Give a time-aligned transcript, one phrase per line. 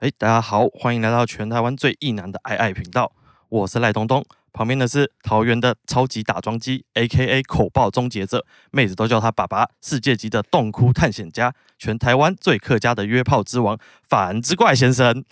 [0.00, 3.12] 哎，大家好，欢迎来到全台湾最意男的爱爱频道，
[3.50, 15.22] 我是赖东东，旁边的是桃园的超级打桩机，A.K.A 口爆终结者，妹子都叫他爸爸，世界级的洞窟探险家，全台湾最客家的约炮之王，反之怪先生。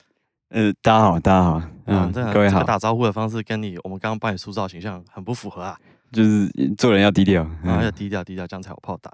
[0.51, 5.79] 呃，大家好，大家好，嗯，这各位好这个，打招呼的方式跟你我们刚刚帮你塑造形象很不符合啊，
[6.13, 9.11] 就是做人要低调，然后要嗯，低调低调，这样才有炮打。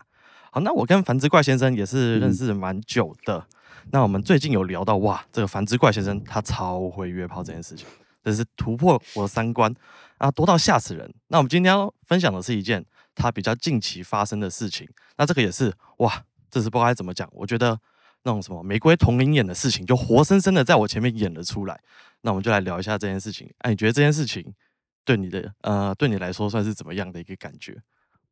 [0.54, 3.44] 好，那我跟繁殖怪先生也是认识蛮久的。
[3.90, 7.84] 那我们最近有聊到，哇，这个繁殖怪先生他超会约炮这件事情，
[8.22, 9.74] 真是突破我的三观
[10.16, 11.12] 啊，多到吓死人。
[11.26, 12.86] 那我们今天要分享的是一件
[13.16, 14.88] 他比较近期发生的事情。
[15.16, 17.76] 那这个也是哇，这是不知道该怎么讲，我觉得
[18.22, 21.80] 那种什么玫瑰同龄眼的事情，就活生生的在我前面演了出来。
[22.20, 23.52] 那我们就来聊一下这件事情。
[23.58, 24.54] 哎、你觉得这件事情
[25.04, 27.76] 对你的呃，对你来说算是怎么样的一个感觉？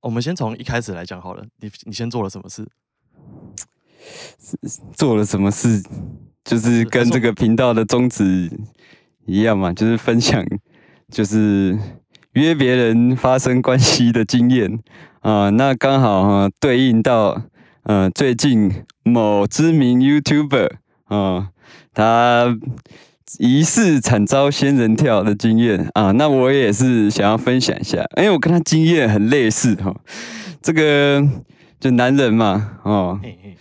[0.02, 2.68] 我们先从一开始来讲好了，你你先做了什么事？
[4.92, 5.80] 做了什么事，
[6.44, 8.50] 就是跟这个频道的宗旨
[9.26, 10.44] 一样嘛，就是分享，
[11.08, 11.78] 就是
[12.32, 14.80] 约别人发生关系的经验
[15.20, 17.40] 啊、那刚好哈、对应到
[17.84, 20.68] 呃最近某知名 YouTuber
[21.04, 21.50] 啊、
[21.94, 22.58] 他
[23.38, 29.94] 疑似惨遭仙人跳的经验啊，那我也是想要分享一下，因为我跟他经验很类似哈、
[30.60, 31.26] 这个
[31.80, 33.56] 就男人嘛，哦，嘿嘿，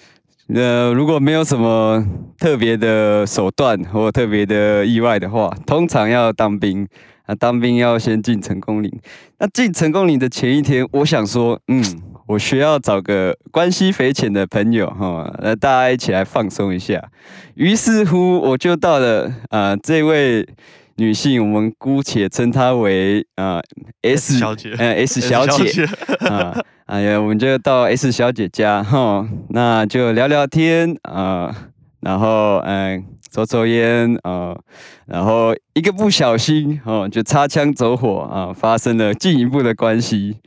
[0.56, 2.06] 呃，如果没有什么
[2.38, 6.88] 特别的手段或特别的意外的话，通常要当兵
[7.26, 8.92] 啊，当兵要先进成功岭。
[9.40, 11.84] 那进成功岭的前一天，我想说，嗯，
[12.32, 17.12] 我需要找个关系匪浅的朋友哈，那大家一起来放松一下。
[17.56, 20.48] 于是乎，我就到了啊、这位
[20.96, 23.60] 女性，我们姑且称她为啊、
[24.02, 25.84] S 小姐呃 S 小姐。
[26.30, 31.54] 啊，哎呀，我们就到 S 小姐家哈，那就聊聊天啊，
[32.00, 34.58] 然后嗯，抽抽烟啊，
[35.06, 40.38] 然后一个不小心哦，就擦枪走火啊，发生了进一步的关系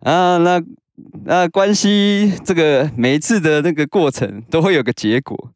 [0.00, 0.62] 啊，那
[1.24, 5.52] 那关系这个每一次的那个过程都会有个结果，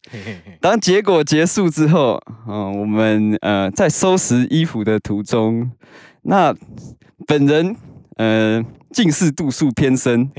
[0.61, 5.71] 当结果结束之后，嗯、我们呃在收拾衣服的途中，
[6.23, 6.55] 那
[7.27, 7.75] 本人
[8.17, 8.63] 呃
[8.93, 10.31] 近视度数偏深，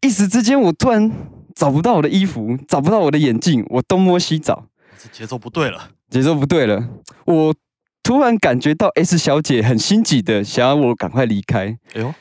[0.00, 1.10] 一时之间我突然
[1.54, 4.66] 找不到我的衣服，找不到我的眼镜，我东摸西找，
[4.96, 5.90] 这节奏不对了。
[6.08, 6.88] 节奏不对了，
[7.24, 7.54] 我
[8.02, 12.14] 突然感觉到 S 小姐很心急的想要我赶快离开，哎呦，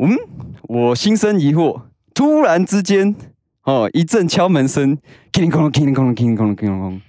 [0.00, 0.16] 嗯
[0.62, 1.82] 我心生疑惑
[2.14, 3.14] 突然之间
[3.64, 4.96] 哦一阵敲门声
[5.32, 7.00] 叮叮咣啷叮叮咣啷叮叮咣啷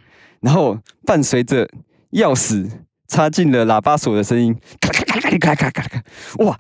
[0.42, 1.68] 然后伴随着
[2.12, 2.70] 钥匙
[3.08, 6.04] 插进了喇叭锁的声音咔咔咔咔咔咔咔咔
[6.44, 6.58] 哇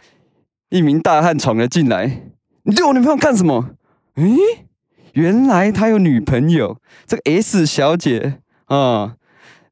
[0.69, 2.23] 一名大汉闯了进来
[2.63, 3.71] 你对我女朋友干什么？
[4.15, 4.65] 诶
[5.13, 9.15] 原来他有女朋友这个 s 小姐啊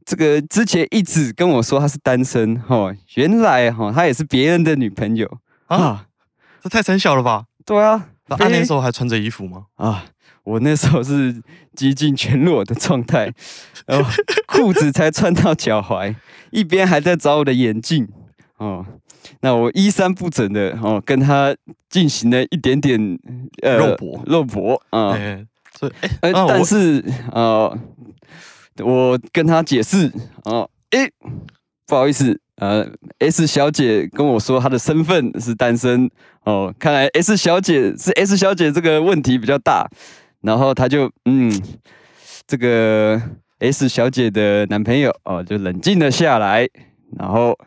[0.03, 5.37] 这个之前一直跟我说她是单身哦原来哈她也是别人的女朋友
[5.67, 6.07] 啊
[6.69, 7.45] 这太胆小了吧？
[7.65, 9.65] 对啊，那他那时候还穿着衣服吗？
[9.75, 10.05] 啊，
[10.43, 11.41] 我那时候是
[11.75, 13.31] 几近全裸的状态，
[13.87, 14.09] 然 后
[14.47, 16.15] 裤子才穿到脚踝，
[16.51, 18.07] 一边还在找我的眼镜
[18.57, 18.85] 哦。
[19.41, 21.55] 那我衣衫不整的哦，跟他
[21.89, 23.19] 进行了一点点
[23.61, 25.45] 呃肉搏肉搏啊，哎，
[25.77, 25.91] 所以
[26.21, 27.77] 哎，呃，但是呃，
[28.77, 30.11] 我跟他解释
[30.45, 31.11] 哦，诶，
[31.85, 32.85] 不好意思，呃
[33.19, 36.09] ，S 小姐跟我说她的身份是单身
[36.43, 39.89] 哦，看来 S 小姐是 S 小姐这个问题比较大，
[40.41, 41.51] 然后她就嗯，
[42.45, 43.21] 这个
[43.59, 46.67] S 小姐的男朋友哦就冷静了下来，
[47.17, 47.57] 然后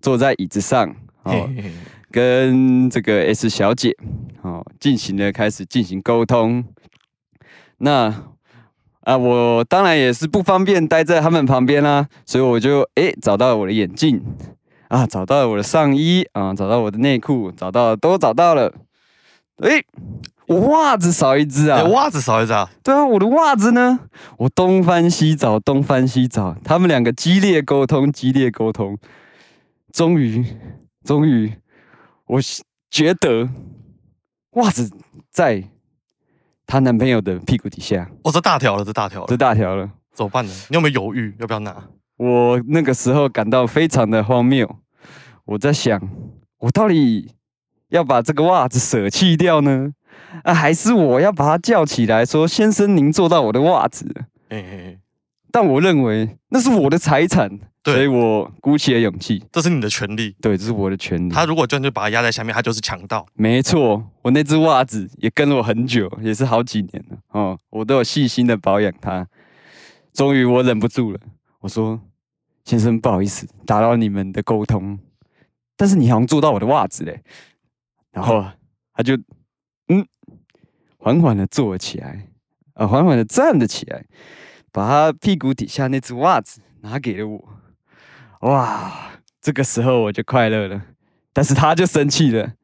[0.00, 1.48] 坐在椅子上哦，
[2.10, 3.96] 跟这个 S 小姐
[4.42, 6.64] 哦进行了开始进行沟通。
[7.78, 8.14] 那
[9.04, 14.22] 啊，我当然也是不方便待在他们旁边啦、所以我就诶找到了我的眼镜
[14.88, 18.72] 啊，找到了我的上衣啊，找到我的内裤，找到了都找到了。
[19.58, 19.84] 诶，
[20.46, 21.78] 我袜子少一只啊！
[21.78, 22.68] 哎，袜子少一只啊！
[22.82, 24.00] 对啊，我的袜子呢？
[24.38, 28.98] 我东翻西找，东翻西找，他们两个激烈沟通，激烈沟通，
[29.92, 30.44] 终于，
[31.04, 31.52] 终于，
[32.26, 32.40] 我
[32.90, 33.48] 觉得
[34.52, 34.90] 袜子
[35.30, 35.62] 在
[36.66, 39.90] 她男朋友的屁股底下，哦，这大条了，这大条了这，大条了。
[40.12, 40.52] 怎么办呢？
[40.68, 41.74] 你有没有犹豫要不要拿？
[42.16, 44.78] 我那个时候感到非常的荒谬，
[45.44, 46.00] 我在想，
[46.58, 47.32] 我到底
[47.88, 49.90] 要把这个袜子舍弃掉呢，
[50.44, 54.98] 啊，还是我要把它叫起来说：“先生，您做到我的袜子了。”嘿嘿嘿，
[55.54, 57.48] 但我认为那是我的财产，
[57.84, 59.40] 所以我鼓起了勇气。
[59.52, 60.34] 这是你的权利。
[60.40, 61.32] 对，这是我的权利。
[61.32, 63.24] 他如果真的把他压在下面，他就是强盗。
[63.34, 69.28] 没错，我那只袜子也跟了我很久，也是好几年了哦，我都有细心的保养它。
[70.12, 71.20] 终于我忍不住了，
[71.60, 72.00] 我说
[72.66, 74.98] ：“先生，不好意思，打扰你们的沟通，
[75.76, 77.22] 但是你好像做到我的袜子嘞。”
[78.10, 78.44] 然后
[78.92, 79.16] 他就
[79.86, 80.04] 嗯，
[80.98, 82.26] 缓缓的坐了起来，
[82.72, 84.04] 啊，缓缓的站了起来，
[84.74, 87.48] 把他屁股底下那只袜子拿给了我。
[88.40, 90.82] 哇，这个时候我就快乐了，
[91.32, 92.54] 但是他就生气了。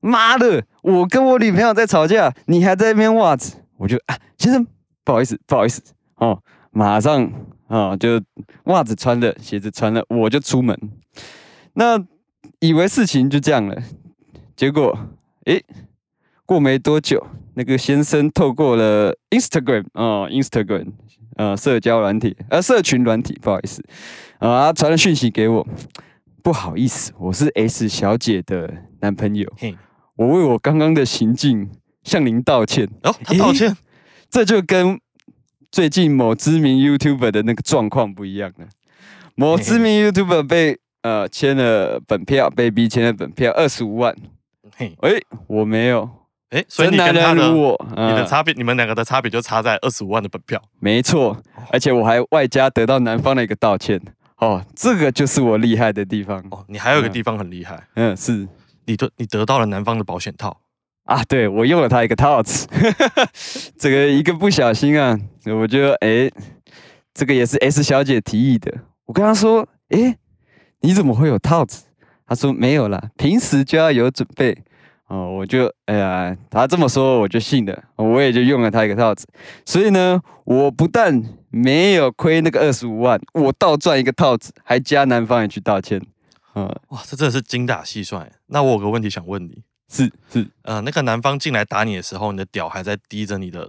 [0.00, 4.66] 妈的，我跟我女朋友在吵架，你还在那边袜子，我就啊，先生，
[5.04, 5.80] 不好意思，不好意思，
[6.16, 6.42] 哦，
[6.72, 7.32] 马上
[7.68, 8.20] 啊，就
[8.64, 10.76] 袜子穿了，鞋子穿了，我就出门。
[11.74, 12.04] 那
[12.58, 13.80] 以为事情就这样了，
[14.56, 14.98] 结果，
[15.44, 15.64] 诶，
[16.44, 17.24] 过没多久，
[17.54, 20.92] 那个先生透过了 Instagram 啊，Instagram，
[21.36, 23.84] 呃，社交软体，呃，社群软体，不好意思，
[24.38, 25.66] 啊，传了讯息给我，
[26.42, 29.50] 不好意思，我是 S 小姐的男朋友。
[29.56, 29.76] 嘿，
[30.16, 31.70] 我为我刚刚的行径
[32.02, 32.88] 向您道歉。
[33.02, 33.76] 哦，他道歉，
[34.28, 35.00] 这就跟
[35.70, 38.66] 最近某知名 YouTuber 的那个状况不一样了。
[39.34, 44.14] 某知名 YouTuber 被呃签了本票，被逼签了本票二十五万。
[44.76, 46.08] 嘿，诶，我没有，
[46.50, 50.60] 哎，所以男你跟他的你的嗯差别，你们两个的差别就差在二十五万的本票。
[50.80, 54.00] 没错，而且我还外加得到男方的一个道歉。
[54.38, 56.38] 哦，这个就是我厉害的地方。
[56.50, 58.48] 哦，你还有一个地方很厉害，嗯，是
[58.86, 60.60] 你得你得到了男方的保险套。
[61.04, 62.66] 啊，对我用了他一个套子，
[63.78, 66.30] 这个一个不小心啊，我就哎，
[67.12, 68.72] 这个也是 S 小姐提议的。
[69.06, 70.16] 我跟她说，哎，
[70.80, 71.84] 你怎么会有套子？
[72.26, 74.56] 她说没有啦，平时就要有准备。
[75.10, 79.26] 哦，我就哎呀，他这么说我就信了，我也就用了他一个套子。
[79.66, 81.20] 所以呢，我不但
[81.50, 86.00] 没有亏那个二十五万，我倒赚一个套子，还加男方也去道歉。
[86.54, 88.30] 嗯，哇，这真的是精打细算。
[88.46, 93.68] 那我有个问题想问你，是是，呃，那个男方进来打你的时候，你的屌还在滴着你的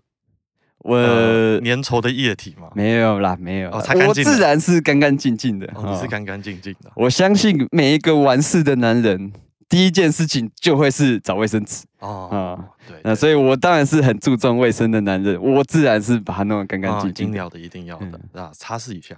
[0.80, 2.70] 我、呃粘稠的液体吗？
[2.76, 5.66] 没有啦，没有擦干我净了自然是干干净净的。
[5.74, 9.32] 哦，你是哦干干净净的我相信每一个完事的男人，
[9.72, 11.86] 第一件事情就会是找卫生纸。
[12.00, 12.60] 哦啊。
[12.86, 17.32] 对，那所以我当然是很注重卫生的男人，我自然是把它弄得干干啊，净净的。
[17.32, 19.16] 一定要的，一定要的嗯啊，擦拭一下。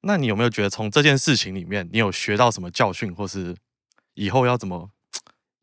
[0.00, 3.54] 那你有没有觉得从这件事情里面，你有学到什么教训，或是
[4.14, 4.90] 以后要怎么？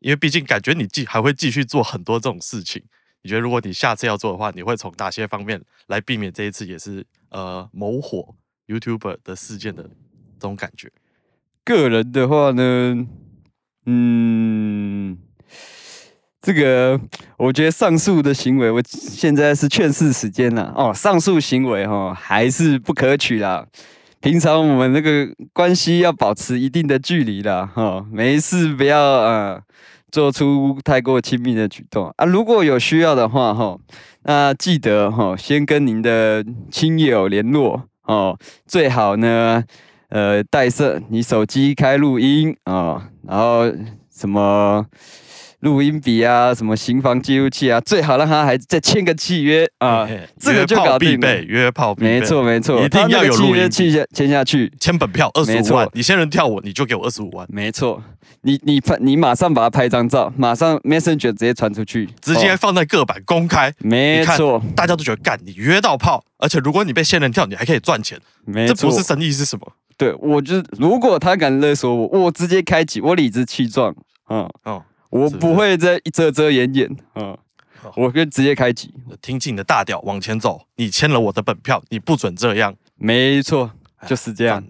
[0.00, 2.82] 因为毕竟感觉你继还会继续做很多这种事情。
[3.22, 8.34] 你觉得如果你下次要做的话，你会从哪些方面来避免这一次也是呃某火
[8.68, 10.90] YouTuber 的事件的这种感觉？
[11.64, 13.06] 个人的话呢，
[13.86, 15.18] 嗯，
[16.40, 16.98] 这个
[17.36, 20.92] 我觉得上述的行为，我现在是劝世时间了哦。
[20.94, 23.66] 上述行为哈、哦、还是不可取啦。
[24.20, 29.60] 平常我们那个关系要保持一定的距离啦，哈、哦，没事不要呃
[30.10, 32.24] 做出太过亲密的举动啊。
[32.24, 33.78] 如果有需要的话，哈、
[34.22, 39.62] 那记得哈、先跟您的亲友联络哦，最好呢。
[40.14, 43.64] 呃，带上你手机开录音啊、然后
[44.16, 44.86] 什么
[45.58, 51.16] 录音笔啊，什么行房记录器啊，最好让他还再签个契约啊，这个就搞定了。
[51.16, 58.00] 必备，约炮必备，没错没错，一定要有录音约签下签下去，签本票二十五万，你仙人跳我，你就给我二十五万，没错，
[58.42, 64.62] 你你拍你马上把它拍张照，马上 Messenger 直接传出去，直接哦放在各版公开，没错。
[64.76, 69.72] 大家都觉得干你约到炮，而且如果你被仙人跳，你还可以赚钱，没错，这不是生意是什么？
[70.04, 73.94] 对我就是如果他敢勒索我，我直接开启，我理直气壮，
[74.28, 74.48] 嗯。
[74.64, 77.36] 哦，我不会再遮遮掩掩，嗯
[77.80, 78.92] 好，我就直接开启，
[79.22, 84.62] 听进你的大屌往前走，你签了我的本票，你不准这样，没错，哎就是这样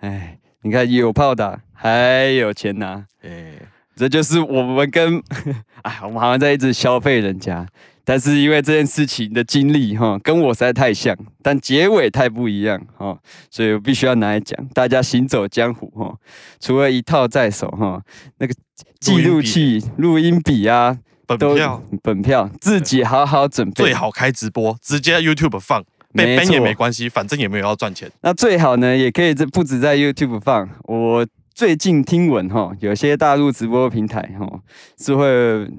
[0.00, 3.54] 哎，你看有炮打，还有钱拿，哎，
[3.96, 5.22] 这就是我们跟，
[5.82, 7.66] 哎，我们好像在一直消费人家，
[8.08, 13.18] 但是因为这件事情的经历哈，跟我实在太像，但结尾太不一样哈，
[13.50, 14.56] 所以我必须要拿来讲。
[14.68, 16.14] 大家行走江湖哈，
[16.60, 18.00] 除了一套在手哈，
[18.38, 18.54] 那个
[19.00, 20.96] 记录器、录音笔啊，
[21.26, 25.82] 都本票本票自己好好准备，最好开直播，直接 YouTube 放，
[26.14, 28.08] 被没 ban 也没关系，反正也没有要赚钱。
[28.22, 30.68] 那最好呢，也可以这不止在 YouTube 放。
[30.84, 34.60] 我最近听闻哈，有些大陆直播平台哈
[34.98, 35.26] 是会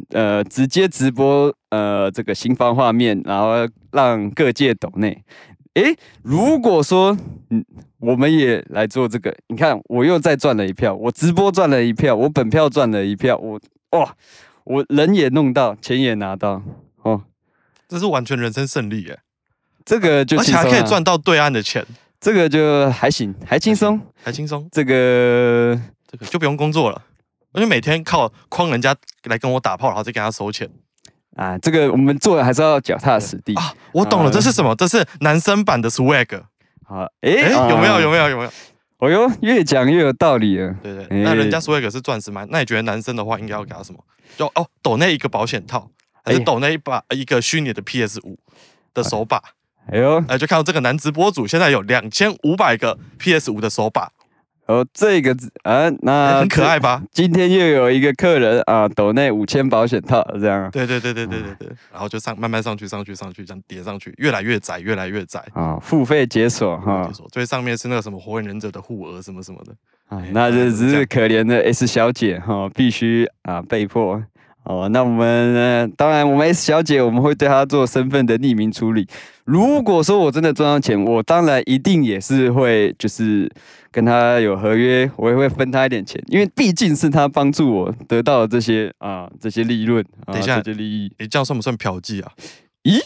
[0.10, 3.52] 呃直接直播呃这个新方画面，然后
[3.92, 5.24] 让各界抖内。
[5.76, 7.16] 诶，如果说
[7.52, 7.64] 嗯
[8.00, 14.16] 我们也来做这个，你看我又再赚了一票，我直播赚了一票，我本票赚了一票，我哇，
[14.64, 16.64] 我人也弄到，钱也拿到
[17.04, 17.22] 哦，
[17.88, 19.20] 这是完全人生胜利耶，
[19.86, 21.86] 这个就而且还可以赚到对岸的钱，
[22.20, 24.00] 这个就还行，还轻松。
[24.24, 27.02] 还轻松，这个这个就不用工作了。
[27.54, 28.96] 我就每天靠诓人家
[29.26, 30.70] 来跟我打炮，然后再给他收钱
[31.36, 33.74] 啊，这个我们做的还是要脚踏实地啊！
[33.94, 34.76] 我懂了，啊这是什么？
[34.76, 36.42] 这是男生版的 swag，
[36.86, 38.00] 好，哎、哎，有没有？
[38.02, 38.30] 有没没有？
[38.30, 38.52] 有没有？
[39.00, 40.76] 哦哟，越讲越有道理了。
[40.82, 42.46] 对对，哎那人家 swag 是钻石吗？
[42.50, 44.00] 那你觉得男生的话应该要给他什么？
[44.36, 45.90] 就哦，抖那一个保险套，
[46.24, 48.40] 还是哎抖那一把一个虚拟的 PS 五
[48.94, 49.42] 的手把？
[49.92, 54.12] 哎呦，哎，就看到这个男直播主现在有两千五百个 PS 五的手把，
[54.66, 57.02] 哦，这个字啊，哎那很可爱吧？
[57.12, 65.42] 今天又有一个客人啊，抖内五千保险套这样对对对对对对对，然后就上慢慢上去上去上去，这样叠上去，越来越窄，越来越窄。
[65.54, 69.72] 啊，付费解锁哈解，锁最上面是那个什么火影忍者的护额什么什么的，
[70.10, 74.22] 啊哎，那这只是可怜的 S 小姐哈，必须啊被迫
[74.68, 74.88] 哦。
[74.90, 75.88] 那我们呢？
[75.98, 79.08] 当然，我们 S 小姐我们会对她做身份的匿名处理。
[79.46, 83.50] 如果说我真的赚到钱，我当然一定也是会就是
[83.92, 91.12] 跟她有合约，我也会分她一点钱，因为毕竟是她帮助我得到的这些啊这些利润啊等一下这些利益。
[91.18, 92.32] 你这样算不算嫖妓啊？
[92.84, 93.02] 咦？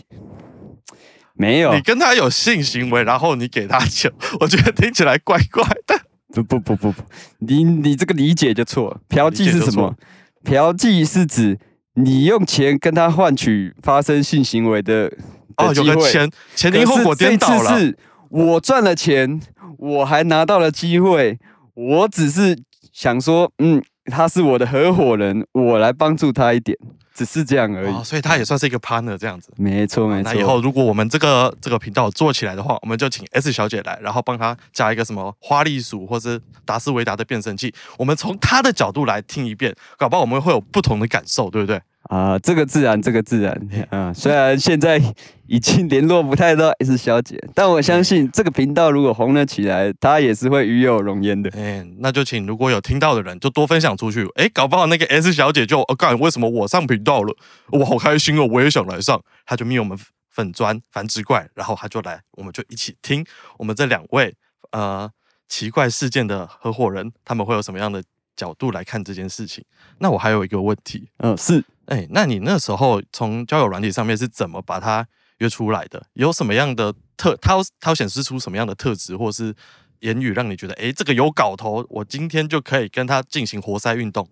[1.33, 5.99] 没有你，跟她有性行为，然后你给她钱，我觉得听起来怪怪的。
[6.33, 7.03] 不不不不不，
[7.39, 8.99] 你你这个理解就错了。
[9.09, 9.95] 嫖妓是什么？
[10.43, 11.57] 嫖妓是指
[11.95, 15.17] 你用钱跟他换取发生性行为的的
[15.57, 17.93] 哦，有机会个前前因后果颠倒了。
[18.29, 19.41] 我赚了钱，
[19.77, 21.37] 我还拿到了机会，
[21.73, 22.57] 我只是
[22.93, 26.77] 想说，嗯，他是我的合伙人，我来帮助他一点，
[27.13, 27.93] 只是这样而已。
[27.93, 29.51] 哦，所以他也算是一个 partner 这样子。
[29.57, 30.33] 没错没错。
[30.33, 41.79] 那以后如果我们这个这个频道做起来的话，我们就请 S 小姐来，然后帮她加一个什么花栗鼠或是达斯维达的变声器，我们从她的角度来听一遍，搞不好我们会有不同的感受，对不对？
[42.03, 44.99] 啊，这个自然，这个自然，啊，虽然现在
[45.47, 51.49] 已经联络不太到 S 小姐，但我相信这个频道如果红了起来，她也是会与有荣焉的。
[51.55, 57.35] 哎，那就请如果有听到的人就多分享出去，哎，搞不好那个 S 小姐就，哦，干，为什么我上频道了？
[57.69, 59.97] 我好开心哦，我也想来上，她就密我们
[60.29, 63.23] 粉砖繁殖怪，然后她就来，我们就一起听
[63.57, 64.33] 我们这两位
[64.71, 65.09] 呃
[65.47, 68.03] 奇怪事件的合伙人，他们会有什么样的
[68.35, 69.63] 角度来看这件事情？
[69.99, 75.05] 那我还有一个问题，嗯，是哎，那你那时候从交友软体上面是怎么把它
[75.39, 76.01] 约出来的？
[76.13, 79.53] 有什么样的特，它有它显示出什么样的特质，或是
[79.99, 84.25] 言语让你觉得，哎，这个有搞头，我今天就可以跟他进行活塞运动？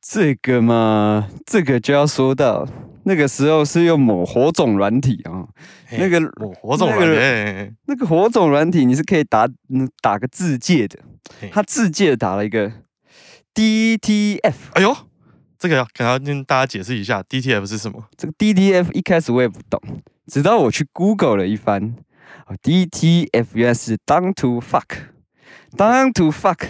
[0.00, 2.66] 这个嘛，这个就要说到
[3.04, 5.44] 那个时候是用某火种软体啊、
[5.86, 11.00] 嘿那个我火种那个软件，那个火种软体你是可以打嗯打个字界的，
[11.50, 12.72] 他字界打了一个
[13.52, 14.96] DTF，哎呦，
[15.60, 18.02] 这个要可能要跟大家解释一下，DTF 是什么？
[18.16, 19.78] 这个 DTF 一开始我也不懂，
[20.26, 21.94] 直到我去 Google 了一番，
[22.46, 26.60] 哦，DTF 原来是 down to fuck，down to fuck，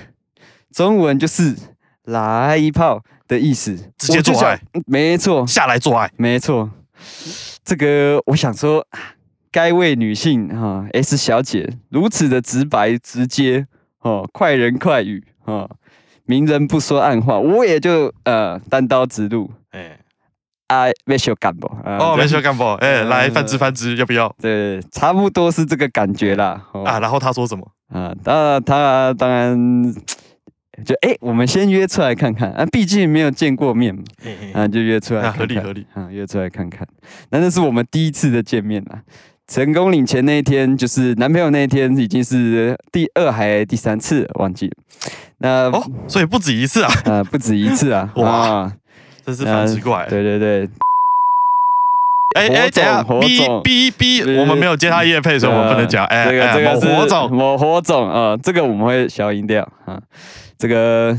[0.73, 1.55] 中文就是
[2.03, 6.69] 来一炮的意思，直接做爱，嗯没错，下来做爱，没错，
[7.65, 8.85] 这个我想说，
[9.53, 13.69] 该位女性哈、S 小姐如此的直白直接
[14.01, 15.71] 哦，快人快语哦，
[16.31, 19.99] 明人不说暗话，我也就呃单刀直入哎，
[20.69, 21.67] 啊，没修干不？
[21.67, 22.63] 啊哦，这没事干不？
[22.75, 24.33] 哎，来呃繁殖繁殖，要不要？
[24.41, 26.65] 对，差不多是这个感觉啦。
[26.73, 27.67] 哦、啊，然后他说什么？
[27.93, 29.93] 啊，当然，他当然
[30.85, 34.05] 就哎、我们先约出来看看啊，毕竟没有见过面嘛，
[34.55, 36.87] 啊，就约出来啊看看，合理合理啊，约出来看看。
[37.31, 39.03] 那那是我们第一次的见面啦。
[39.51, 44.75] 成功领钱那一天，就是男朋友那一天，已经是第二还第三次，忘记了。
[45.39, 48.73] 那哦，所以不止一次啊，呃，不止一次啊， 哇啊，
[49.27, 50.07] 真是很奇怪。
[50.09, 50.71] 对对对，
[52.37, 56.07] 哎哎，火等一下，种火哔种哔哔，对我们没有接他叶配，所以我们不能讲。
[56.07, 60.01] 哎，这个这个是火种，某火种啊，这个我们会消音掉啊。
[60.59, 61.19] 这个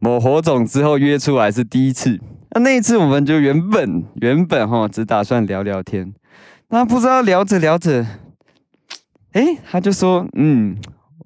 [0.00, 6.12] 某火种之后约出来是第一次，那那一次我们就原本原本哈只打算聊聊天，
[6.68, 8.06] 那不知道聊着聊着，
[9.32, 10.76] 哎，他就说嗯。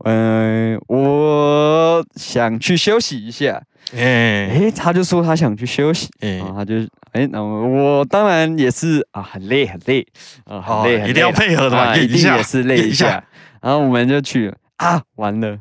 [0.04, 3.60] 嗯、我想去休息一下。
[3.92, 6.76] 哎哎，他就说他想去休息，哎啊，他就
[7.10, 10.06] 哎，那我我当然也是啊，很累很累
[10.44, 13.24] 啊，哦很累，一定要配合的嘛啊一定也是累一下一下。
[13.60, 15.58] 然后我们就去了啊，完了，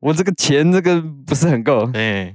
[0.00, 2.34] 我这个钱这个不是很够，哎，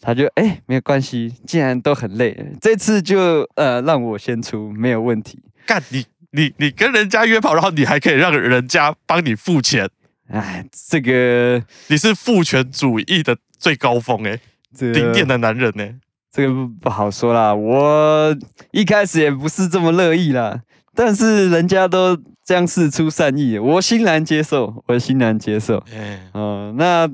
[0.00, 5.40] 他就哎没有关系，既然都很累，这次就呃让我先出，没有问题。
[5.66, 9.88] 干你你你跟人家约炮，然后你还可以让人家帮你付钱，
[10.28, 14.38] 哎，这个你是父权主义的最高峰哎，
[14.76, 15.88] 这顶点的男人呢。
[16.32, 18.36] 这个不不好说啦，我
[18.70, 20.60] 一开始也不是这么乐意啦，
[20.94, 25.84] 但是人家都这样事出善意，我欣然接受，我欣然接受。
[25.92, 27.10] 哎，嗯、那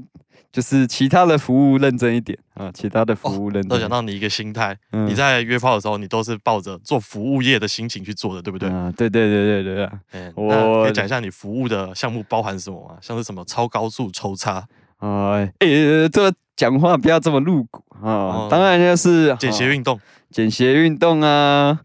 [0.56, 3.78] 就是其他的服务认真一点啊，其他的服务认真都。
[3.78, 8.66] 讲到你一个心态，嗯你在约炮的时候，你都是抱着做服务业的心情去做的，对不对？
[8.70, 9.92] 啊，对对对对对啊！
[10.12, 12.96] 哎，我那可以讲一下你服务的项目包含什么吗？
[13.02, 18.48] 像是什么超高速抽插、啊，诶，这个讲话不要这么露骨啊哦。
[18.50, 21.78] 当然就是间歇啊运动、简谐运动啊，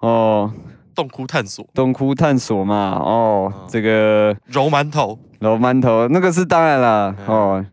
[0.00, 0.50] 哦，
[0.94, 7.66] 洞窟探索、洞窟探索嘛，哦嗯，这个揉馒头、揉馒头那个是当然啦，嗯哦。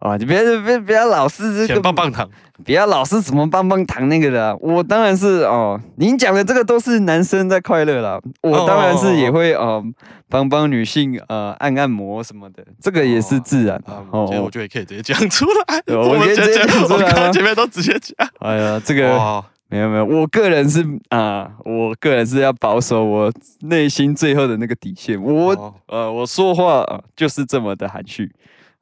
[0.00, 2.28] 哦，你别别不要老是这个棒棒糖。
[2.64, 9.84] 不要老是什么棒棒糖那个的啊、我当然是哦，您讲的这个都是男生在快乐啦，我当然是也会哦
[10.30, 14.50] 帮帮女性呃按按摩什么的，这个也是自然啊的，，其实我哦。
[14.50, 15.80] 觉得可以直接讲出来。
[15.84, 18.26] 对 我们可以直接讲出来前面都直接讲。
[18.40, 28.32] 哎呀，这个哇，没有没有，我个人是啊，我个人是要保守我内心最后的那个底线，我哦呃我说话啊就是这么的含蓄，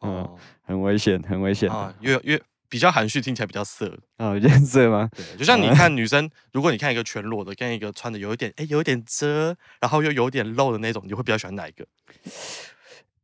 [0.00, 0.30] 嗯，哦
[0.64, 4.30] 很危险，很危险啊，啊，越越比较含蓄，听起来比较色啊。
[4.30, 5.08] 有颜色吗？
[5.14, 11.86] 对，就像你 看女生，如果你看一个全裸的，跟一个穿的有一点哎有一点遮，然后又有点露的那种，你会比较喜欢哪一个？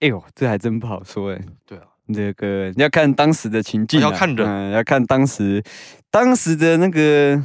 [0.00, 1.40] 哎呦，这还真不好说哎。
[1.66, 5.62] 对啊，这个你要看当时的情境啊、要看人嗯，要看当时
[6.10, 7.42] 当时的那个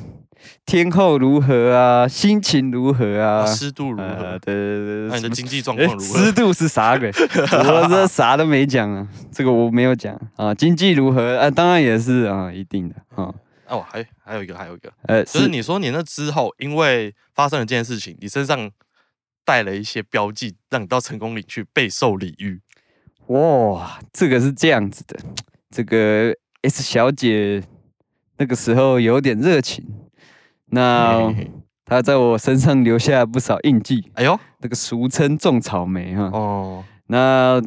[0.65, 4.39] 天候如何啊，心情如何啊啊，湿度如呃何？
[4.39, 6.19] 对对对那你的经济状况如何？
[6.19, 7.09] 湿度是啥鬼？
[7.11, 10.53] 我这啥都没讲啊，这个我没有讲啊。
[10.53, 11.49] 经济如何啊？
[11.49, 13.33] 当然也是啊，一定的啊。
[13.67, 18.69] 哦，还还有一个，还有一个，呃，就是你说你那之后，因为发生了这件事情，你身上
[19.43, 22.61] 带了一些标记，让你到成功岭去备受礼遇。
[23.27, 25.17] 哇，这个是这样子的，
[25.71, 27.63] 这个 S 小姐
[28.37, 29.83] 那个时候有点热情，
[30.67, 31.51] 那嘿嘿嘿
[31.85, 36.23] 她在我身上留下不少印记，哎呦，这个俗称种草莓哈。
[36.33, 37.61] 哦，那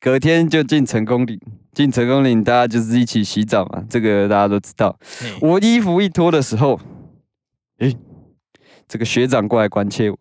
[0.00, 1.38] 隔天就进成功岭，
[1.72, 4.98] 进成功岭大家就是一起洗澡嘛，这个大家都知道。
[5.40, 6.80] 我衣服一脱的时候，
[7.78, 7.94] 诶，
[8.86, 10.18] 这个学长过来关切我，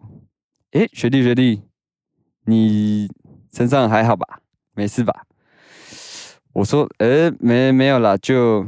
[0.71, 1.61] 诶，学弟学弟，
[2.45, 3.09] 你
[3.53, 4.39] 身上还好吧？
[4.75, 5.23] 没事吧？
[6.53, 8.65] 我说，呃，没没有啦，就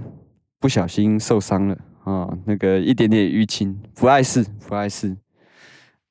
[0.60, 1.78] 不小心受伤了
[2.10, 5.16] 啊、那个一点点淤青，不碍事，不碍事。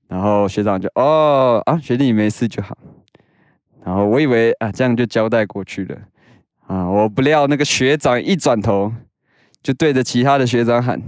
[0.06, 2.78] 然后学长就，哦啊，学弟你没事就好。
[3.84, 5.96] 然后我以为啊，这样就交代过去了
[6.66, 8.92] 啊，我不料那个学长一转头，
[9.62, 11.00] 就对着其他的学长喊：“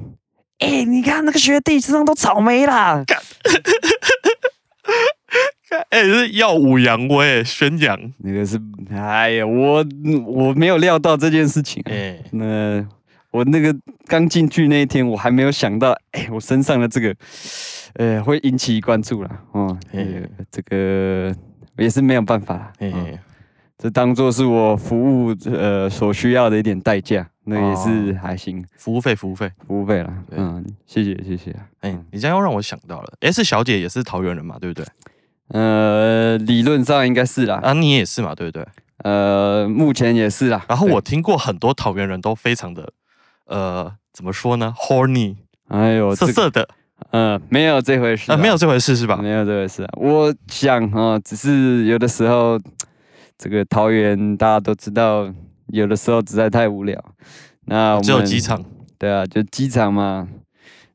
[0.59, 3.05] 哎、你看那个学弟身上都草莓啦
[5.91, 9.85] 哎，是耀武扬威，宣扬！”那个是，哎呀，我
[10.27, 11.89] 我没有料到这件事情、啊。
[11.93, 12.87] 哎，那
[13.31, 13.75] 我那个
[14.07, 17.15] 刚进去那一天，我还没有想到，哎、我身上的这个，
[17.95, 19.31] 呃，会引起关注啦。
[19.53, 21.35] 哦，嘿呃这个
[21.79, 22.73] 也是没有办法啦。
[22.79, 23.19] 嘿嗯嘿，
[23.79, 29.51] 这当做是我服务呃所需要的一点代价，那也是哦还行，服务费，服务费。
[29.67, 30.13] 服务费啦。
[30.33, 31.55] 嗯，谢谢谢谢。
[31.81, 34.85] 哎，你这样又让我想到了，S 小姐也是桃园人嘛，对不对？
[35.49, 38.67] 呃，理论上应该是啦，啊，你也是嘛，对不对？
[39.05, 40.65] 呃，目前也是啦。
[40.69, 42.93] 然后我听过很多桃园人都非常的，
[43.51, 45.35] 呃，怎么说呢？horny，
[45.67, 46.69] 哎呦，这个色色的，
[47.11, 49.17] 呃，没有这回事没有这回事是吧？
[49.17, 49.91] 没有这回事啊。
[49.97, 52.57] 我想啊、只是有的时候，
[53.37, 55.29] 这个桃园大家都知道，
[55.67, 56.97] 有的时候实在太无聊。
[57.67, 58.65] 那我们只有机场，
[58.97, 60.29] 对啊，就机场嘛。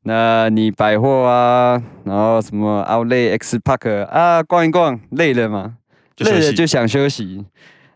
[0.04, 5.76] 那你百货啊，然后什么 Outlet X Park 啊，逛一逛，累了嘛，
[6.20, 7.44] 累了就想休息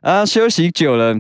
[0.02, 1.16] 啊，休息久了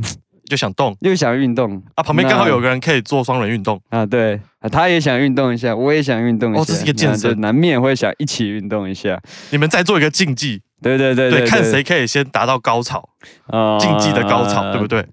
[0.49, 2.03] 就想动又想运动啊。
[2.03, 9.17] 旁边刚好有个人可以做双人运动，啊，对啊，他也想运动一下，我也想运动一下，哦这是一个健身难免会想一起运动一下。
[9.51, 13.07] 你们再做一个竞技，对对对对，看谁可以先达到高潮，
[13.47, 14.87] 啊竞技的高潮，对不？
[14.87, 15.05] 对？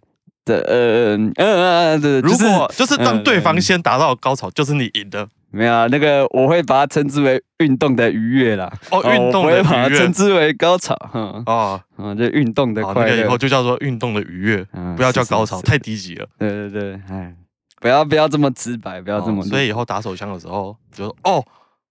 [0.44, 8.71] 对，呃嗯嗯对，如果就是让嗯对方嗯先达到高潮，就是你赢的没有啊那个，我会把它称之为运动的愉悦啦。
[8.90, 9.99] 哦，运我动的不会把它愉悦。
[9.99, 13.16] 称之为高潮，哈，哦，啊，就运动的，那快乐。
[13.16, 13.37] 个以后。
[13.38, 16.27] 就叫做运动的愉悦，嗯不要叫高潮，是太低级了。
[16.38, 17.35] 对对对，哎，
[17.81, 21.45] 不要不要这么直白，不要这么哦，所以以后打手枪的时候，就说哦，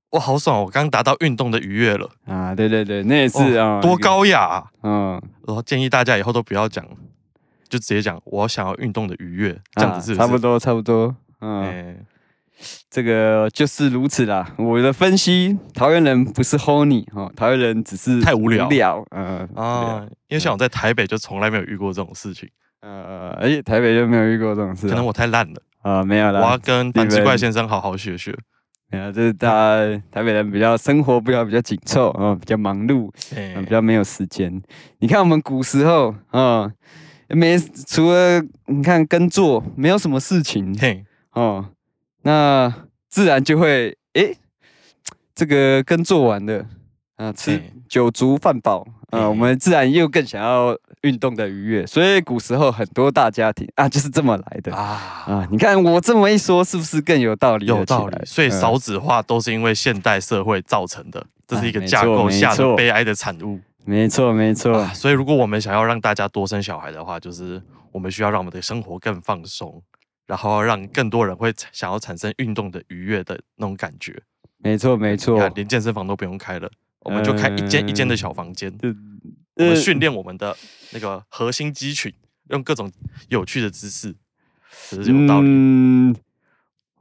[0.09, 4.65] 我好爽，我刚达到运动的愉悦了，啊，对对对，那也是啊，多，高雅啊！
[4.81, 6.83] 嗯，然后建议大家以后都不要讲，
[7.69, 11.84] 就直接讲我想要运动的愉悦，这样子差不多差不多，嗯，哎，
[12.89, 14.53] 这个就是如此啦。
[14.57, 22.49] 我的分析，桃园人不是 honey 哦，桃园人只是太无聊无聊，嗯啊，啊，因为像我在台北就从来没有遇过这种事情，
[22.81, 28.35] 呃，而且台北就没有遇过这种事啊，可能我太烂了，啊没有啦我要，跟繁殖怪先生好好学学。
[28.91, 34.61] 没有，就是大家台北人比较生活比较比较紧凑啊，比较忙碌，哎嗯，比较没有时间。
[34.99, 36.71] 你看我们古时候啊，
[37.29, 41.65] 没除了你看耕作，没有什么事情嘿，哦，
[42.25, 42.73] 那
[43.07, 44.35] 自然就会诶，
[45.35, 46.65] 这个跟做完了
[47.17, 54.73] 啊，吃酒足饭饱啊，嘿我们自然又更想要运动的愉悦，所以古时候很多大家庭啊就是这么来的。
[54.75, 55.23] 啊。
[55.27, 58.25] 啊，你看我这么一说，是不是更有道理有道理。
[58.25, 58.51] 所以嗯。
[58.51, 63.59] 少子化都是因为现代社会造成的，这是一个架构下的悲哀的产物。
[63.85, 64.79] 没错没错。
[64.79, 67.61] 啊，，所以如果我们想要让大家多生小孩的话，就是
[67.91, 69.79] 我们需要让我们的生活更放松，
[70.25, 74.21] 然后让更多人会产想要产生运动的愉悦的那种感觉。
[74.57, 78.93] 没错没你错看，，连健身房都不用开了，我们就开一间一间的嗯小房间，呃
[79.55, 80.55] 我们训练我们的
[80.91, 82.11] 那个核心肌群，
[82.49, 82.91] 用各种
[83.29, 84.15] 有趣的姿势，
[84.89, 85.47] 这是有道理。
[85.47, 86.15] 嗯，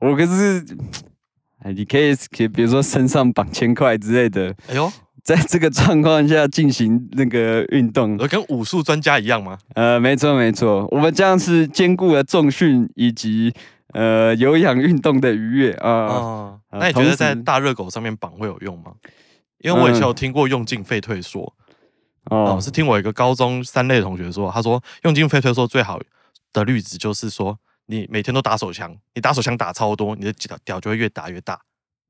[0.00, 0.64] 我可是，
[1.64, 4.92] 哎，你可以可以，比如说身上绑千块之类的，哎呦，
[5.24, 8.16] 在这个状况下进行那个运动。
[8.18, 9.58] 我跟武术专家一样吗？
[9.74, 13.52] 呃，没错没错，我们这样是兼顾了重训以及
[13.94, 16.58] 呃有氧运动的愉悦啊。
[16.70, 18.92] 那你觉得在大热狗上面绑会有用吗？
[19.60, 21.42] 因为我以前嗯有听过用进废退说，
[22.24, 25.98] 哦哦，是听我一个高中三类同学说，他说用进废退说最好
[26.52, 31.58] 的例子就是说，你每天都打手枪，你打手枪打超多，你的屌屌就会越打越大。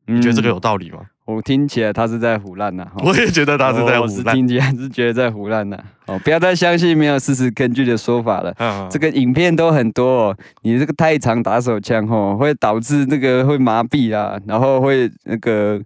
[0.07, 1.07] 你觉得这个有嗯道理吗？
[1.27, 2.85] 我听起来他是在胡乱呐。
[2.85, 4.09] 哈我也觉得他是在胡乱。
[4.11, 5.79] 是听起来是觉得在胡乱呐。
[6.07, 8.55] 哦，不要再相信没有事实根据的说法了。
[8.59, 15.81] 嗯这个影片都很多、哦，你这个太长打手枪哦，会导致那个会麻痹啊，然后会那个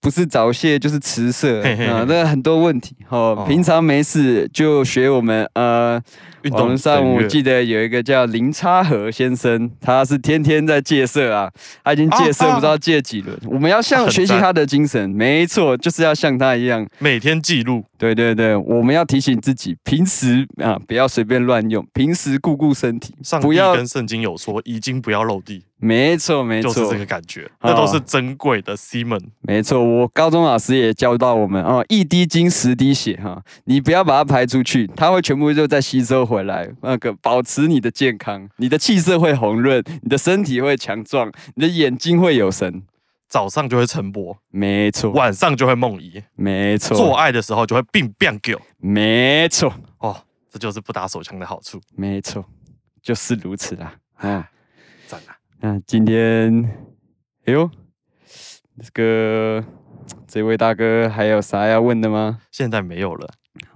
[0.00, 3.44] 不是早泄就是迟射啊，那很多问题哦哦。
[3.46, 6.02] 平常没事就学我们呃，
[6.42, 11.50] 运动上我记得有一个叫林差和先生，他是天天在戒色啊，
[11.84, 13.36] 他已经戒色啊不知道戒几轮。
[13.44, 16.86] 我们要像学习他的精神，没错，就是要像他一样。
[16.98, 29.20] 每天记录，对对对，我们要提醒自己，平时啊不要随便乱用，平时顾顾身体，上帝跟圣经有说，已经不要漏地，没错没错，就是这个感觉，那都哦是珍贵的 semen。
[29.42, 29.84] 没错。
[29.84, 42.82] 我高中老师也教到我们哦，一滴精十滴血哈，你不要把它排出去，它会全部就再吸收回来，那个保持你的健康，你的气色会红润，你的身体会强壮，你的眼睛会有神。
[43.30, 48.60] 早上就会晨勃，没错，晚上就会梦遗，没错做错，爱的时候就会病变狗。
[48.76, 52.44] 没错，哦，这就是不打手枪的好处，没错，
[53.00, 53.94] 就是如此啦。
[54.16, 54.50] 啊，
[55.06, 55.36] 赞啊！
[55.60, 56.64] 那今天，
[57.46, 57.70] 哎呦，
[58.82, 59.64] 这个
[60.26, 62.40] 这位大哥还有啥要问的吗？
[62.50, 63.28] 现在没有了。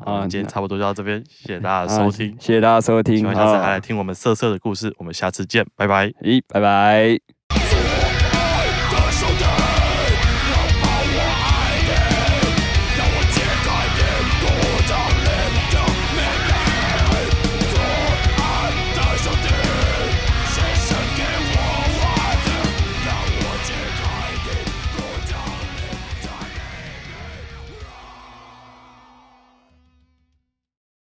[0.04, 2.36] 啊啊，今天差不多就到这边，谢谢大家啊收听。
[2.40, 4.92] 谢谢大家收听，希望下次还来啊听我们色色的故事。
[4.98, 6.08] 我们下次见，拜拜。
[6.22, 7.33] 咦，拜拜。